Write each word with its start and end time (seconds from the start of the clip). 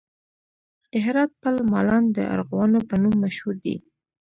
د 0.91 0.93
هرات 1.05 1.31
پل 1.41 1.55
مالان 1.71 2.03
د 2.17 2.17
ارغوانو 2.35 2.79
په 2.89 2.95
نوم 3.03 3.15
مشهور 3.25 3.55
دی 3.63 3.75